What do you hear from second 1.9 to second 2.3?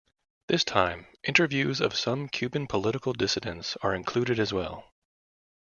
some